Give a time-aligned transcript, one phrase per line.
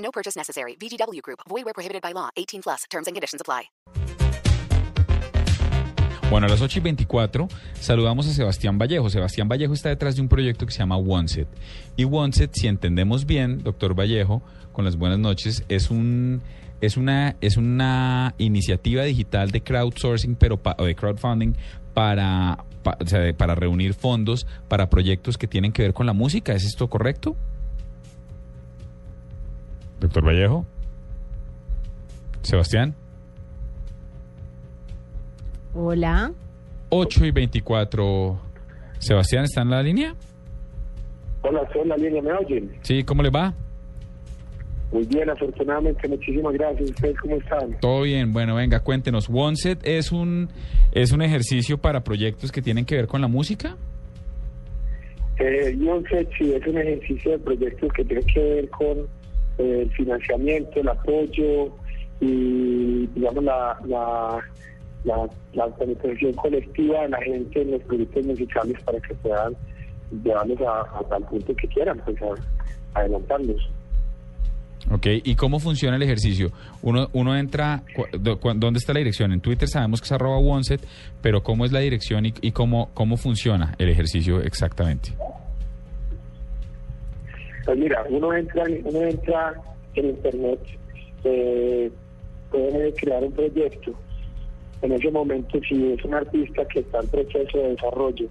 [0.00, 0.76] No purchase necessary.
[0.80, 1.40] VGW Group.
[1.48, 2.30] Void where prohibited by law.
[2.36, 2.84] 18 plus.
[2.90, 3.70] Terms and conditions apply.
[6.30, 7.48] Bueno, a las 8 y 24
[7.80, 9.10] saludamos a Sebastián Vallejo.
[9.10, 11.48] Sebastián Vallejo está detrás de un proyecto que se llama OneSet.
[11.96, 14.40] Y OneSet, si entendemos bien, doctor Vallejo,
[14.72, 16.40] con las buenas noches, es un
[16.80, 21.54] es una es una iniciativa digital de crowdsourcing, pero pa- o de crowdfunding
[21.94, 26.12] para pa- o sea, para reunir fondos para proyectos que tienen que ver con la
[26.12, 26.52] música.
[26.52, 27.36] ¿Es esto correcto?
[30.00, 30.66] Doctor Vallejo.
[32.42, 32.94] Sebastián.
[35.74, 36.32] Hola.
[36.88, 38.40] 8 y 24.
[38.98, 40.14] Sebastián, ¿está en la línea?
[41.42, 42.70] Hola, soy la línea, ¿me oyen?
[42.82, 43.54] Sí, ¿cómo le va?
[44.92, 46.90] Muy bien, afortunadamente, muchísimas gracias.
[46.90, 47.78] ¿Ustedes cómo están?
[47.80, 48.32] Todo bien.
[48.32, 49.28] Bueno, venga, cuéntenos.
[49.30, 50.48] OneSet es un
[50.92, 53.76] es un ejercicio para proyectos que tienen que ver con la música.
[55.38, 55.78] Eh,
[56.10, 59.06] Set sí es un ejercicio de proyectos que tiene que ver con
[59.60, 61.72] el financiamiento, el apoyo
[62.20, 64.38] y, digamos, la, la,
[65.04, 65.68] la, la
[66.36, 69.54] colectiva de la gente en los proyectos musicales para que puedan
[70.22, 73.70] llevarlos a, hasta el punto que quieran, pues a, adelantarlos.
[74.90, 76.50] Ok, ¿y cómo funciona el ejercicio?
[76.82, 77.82] Uno, uno entra,
[78.18, 79.30] ¿dónde está la dirección?
[79.32, 80.80] En Twitter sabemos que es arroba OneSet,
[81.20, 85.12] pero ¿cómo es la dirección y, y cómo, cómo funciona el ejercicio exactamente?
[87.64, 89.54] Pues mira, uno entra, uno entra
[89.94, 90.60] en internet,
[91.24, 91.90] eh,
[92.50, 93.92] puede crear un proyecto.
[94.82, 98.28] En ese momento, si es un artista que está en proceso de desarrollo,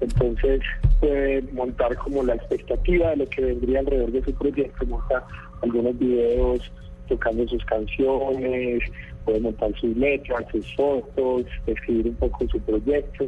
[0.00, 0.60] entonces
[1.00, 5.26] puede montar como la expectativa de lo que vendría alrededor de su proyecto, monta
[5.62, 6.70] algunos videos
[7.08, 8.82] tocando sus canciones,
[9.24, 13.26] puede montar sus letras, sus fotos, escribir un poco su proyecto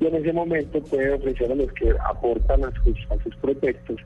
[0.00, 3.96] y en ese momento puede ofrecer a los que aportan a sus, a sus proyectos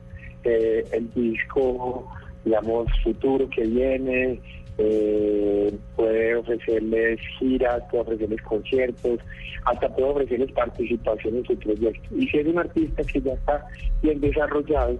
[0.45, 2.07] el disco,
[2.45, 4.39] digamos, futuro que viene,
[4.77, 9.19] eh, puede ofrecerles giras, puede ofrecerles conciertos,
[9.65, 12.15] hasta puede ofrecerles participación en su proyecto.
[12.17, 13.65] Y si es un artista que ya está
[14.01, 14.97] bien desarrollado,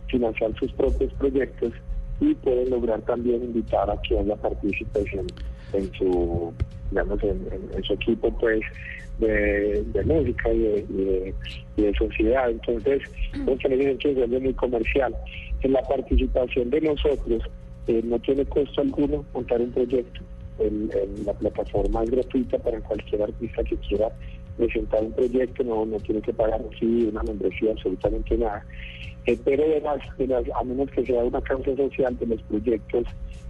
[0.09, 1.73] financiar sus propios proyectos
[2.21, 5.27] y pueden lograr también invitar a quien la participe en,
[5.73, 6.53] en su
[6.91, 8.61] digamos en, su equipo pues
[9.19, 11.35] de, de música y de, y de-
[11.79, 12.51] y de sociedad.
[12.51, 13.03] Entonces
[13.35, 15.15] en ese sentido se vuelve muy comercial.
[15.63, 17.43] En la participación de nosotros
[17.89, 20.21] eh, no tiene costo alguno montar un proyecto.
[20.59, 24.09] El- el- la plataforma es gratuita para cualquier artista que quiera
[24.57, 28.65] presentar un proyecto, no, no tiene que pagar sí, una membresía, absolutamente nada.
[29.27, 29.83] Eh, pero de
[30.55, 33.05] a menos que sea una causa social de los proyectos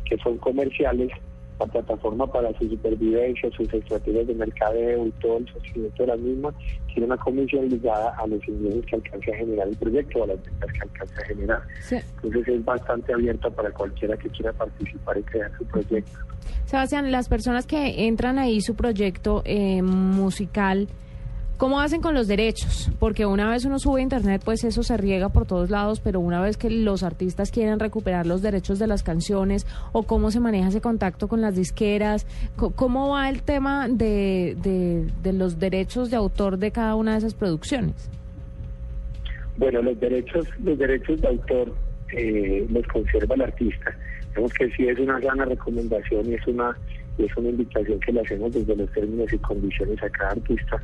[0.09, 1.11] que son comerciales,
[1.59, 6.17] la plataforma para su supervivencia, sus estrategias de mercadeo y todo el sostenimiento de la
[6.17, 6.55] misma,
[6.89, 10.27] tiene una comisión ligada a los ingresos que alcance a generar el proyecto o a
[10.29, 11.63] las ventas que alcance a generar.
[11.81, 16.19] Se- Entonces es bastante abierta para cualquiera que quiera participar y crear su proyecto.
[16.67, 20.89] Sebastián, las personas que entran ahí su proyecto eh, musical,
[21.57, 22.91] ¿Cómo hacen con los derechos?
[22.99, 26.21] Porque una vez uno sube a internet, pues eso se riega por todos lados, pero
[26.21, 30.39] una vez que los artistas quieren recuperar los derechos de las canciones o cómo se
[30.39, 32.27] maneja ese contacto con las disqueras,
[32.57, 38.11] ¿cómo va el tema de, los derechos de autor de cada una de esas producciones?
[39.57, 41.75] Bueno, los derechos, los derechos de autor
[42.13, 43.97] eh, los conserva el artista.
[44.35, 46.77] Vemos que sí es una gran recomendación y es una
[47.17, 50.79] es una invitación que le hacemos desde los términos y condiciones a cada artista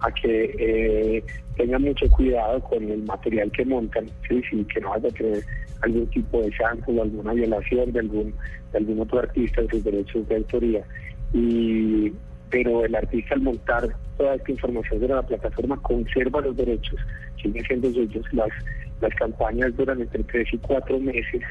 [0.00, 1.24] a que eh,
[1.56, 4.42] tengan mucho cuidado con el material que montan, ¿sí?
[4.72, 5.44] que no vaya a tener
[5.82, 8.34] algún tipo de sample o alguna violación de algún,
[8.72, 10.84] de algún otro artista en sus derechos de autoría.
[11.32, 12.12] Y,
[12.50, 16.98] pero el artista al montar toda esta información de la plataforma conserva los derechos,
[17.42, 18.48] siguen siendo ellos las,
[19.00, 21.42] las campañas duran entre tres y cuatro meses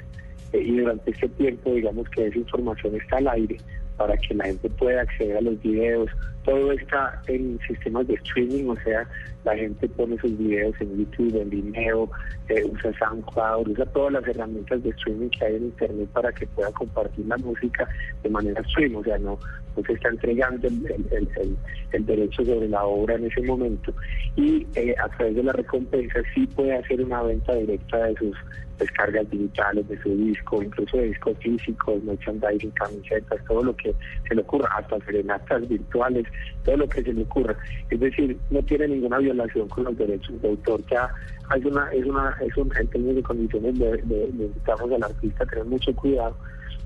[0.54, 3.58] eh, y durante este tiempo digamos que esa información está al aire
[3.98, 6.10] para que la gente pueda acceder a los videos.
[6.44, 9.08] Todo está en sistemas de streaming, o sea,
[9.46, 12.10] la gente pone sus videos en YouTube, en Vimeo,
[12.50, 16.46] eh, usa SoundCloud, usa todas las herramientas de streaming que hay en Internet para que
[16.48, 17.88] pueda compartir la música
[18.24, 19.40] de manera stream, o sea, no,
[19.86, 23.94] se está entregando el, derecho sobre la obra en ese momento.
[24.36, 28.36] Y eh, a través de la recompensa sí puede hacer una venta directa de sus
[28.78, 33.85] descargas digitales de su disco, incluso de discos físicos, merchandising, camisetas, todo lo que
[34.28, 36.26] se le ocurra, hasta serenatas virtuales,
[36.64, 37.56] todo lo que se le ocurra.
[37.90, 40.82] Es decir, no tiene ninguna violación con los derechos de autor.
[40.90, 41.10] Ya
[41.50, 45.46] hay una, es una, es un, en términos de condiciones de, de, necesitamos al artista
[45.46, 46.36] tener mucho cuidado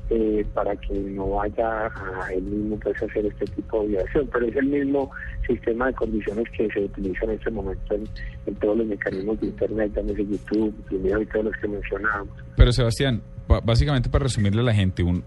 [0.10, 4.30] eh, para que no vaya a él mismo pues, a hacer este tipo de violación.
[4.32, 5.12] Pero es el mismo
[5.48, 9.94] sistema de condiciones que se utiliza en este momento en, todos los mecanismos de Internet,
[9.94, 12.34] también de YouTube, y todos los que mencionábamos.
[12.56, 13.22] Pero Sebastián,
[13.64, 15.24] básicamente para resumirle a la gente, un,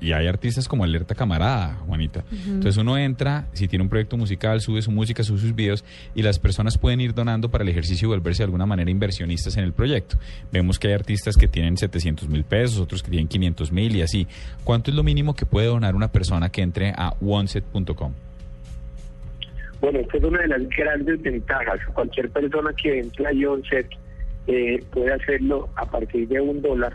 [0.00, 2.24] y hay artistas como Alerta Camarada, Juanita.
[2.30, 6.22] Entonces uno entra, si tiene un proyecto musical, sube su música, sube sus videos y
[6.22, 9.64] las personas pueden ir donando para el ejercicio y volverse de alguna manera inversionistas en
[9.64, 10.18] el proyecto.
[10.52, 14.02] Vemos que hay artistas que tienen 700 mil pesos, otros que tienen 500 mil y
[14.02, 14.26] así.
[14.64, 18.12] ¿Cuánto es lo mínimo que puede donar una persona que entre a oneset.com?
[19.80, 21.78] Bueno, esta es una de las grandes ventajas.
[21.92, 23.86] Cualquier persona que entre a OneSet
[24.46, 26.92] eh, puede hacerlo a partir de un dólar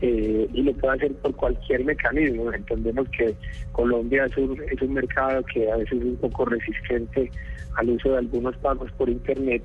[0.00, 2.52] eh, y lo puede hacer por cualquier mecanismo.
[2.52, 3.34] Entendemos que
[3.72, 7.30] Colombia es un, es un mercado que a veces es un poco resistente
[7.76, 9.62] al uso de algunos pagos por Internet.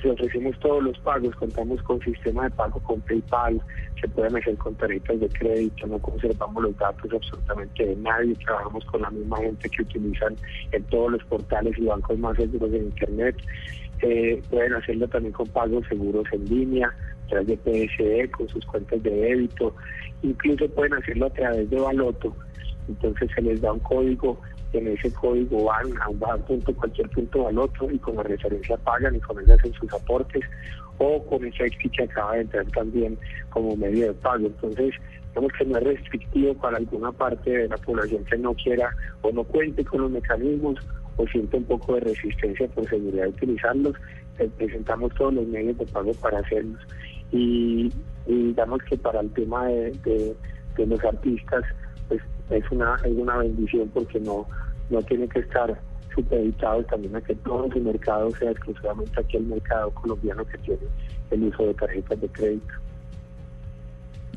[0.00, 3.60] Si ofrecemos todos los pagos, contamos con sistema de pago con PayPal,
[4.00, 8.84] se pueden hacer con tarjetas de crédito, no conservamos los datos absolutamente de nadie, trabajamos
[8.86, 10.36] con la misma gente que utilizan
[10.72, 13.36] en todos los portales y bancos más seguros de Internet.
[14.02, 18.64] Eh, pueden hacerlo también con pagos seguros en línea, a través de PSE, con sus
[18.64, 19.74] cuentas de débito,
[20.22, 22.34] incluso pueden hacerlo a través de Baloto.
[22.88, 24.40] Entonces se les da un código,
[24.72, 29.16] en ese código van a un punto, cualquier punto Baloto y con la referencia pagan
[29.16, 30.42] y con ella hacen sus aportes
[30.98, 33.18] o con ese X que acaba de entrar también
[33.48, 34.46] como medio de pago.
[34.46, 34.94] Entonces,
[35.28, 39.32] digamos que no es restrictivo para alguna parte de la población que no quiera o
[39.32, 40.78] no cuente con los mecanismos
[41.16, 43.96] o siente un poco de resistencia por seguridad de utilizarlos,
[44.56, 46.80] presentamos todos los medios de pago para hacerlos.
[47.32, 47.92] Y,
[48.26, 50.34] digamos que para el tema de,
[50.78, 51.62] los artistas,
[52.50, 54.46] es una, es una bendición porque no,
[54.90, 55.80] no tiene que estar
[56.14, 60.82] supeditado también a que todo su mercado sea exclusivamente aquí el mercado colombiano que tiene
[61.30, 62.74] el uso de tarjetas de crédito.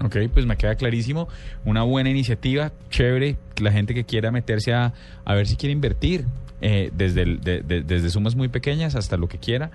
[0.03, 1.27] Ok, pues me queda clarísimo.
[1.65, 3.37] Una buena iniciativa, chévere.
[3.61, 4.93] La gente que quiera meterse a,
[5.23, 6.25] a ver si quiere invertir,
[6.65, 9.71] eh, desde, desde sumas muy pequeñas hasta lo que quiera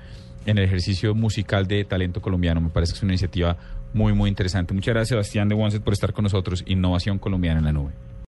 [0.46, 2.62] en el ejercicio musical de talento colombiano.
[2.62, 3.58] Me parece que es una iniciativa
[3.92, 4.72] muy, muy interesante.
[4.72, 6.64] Muchas gracias, Sebastián de Wanset, por estar con nosotros.
[6.66, 7.92] Innovación colombiana en la nube.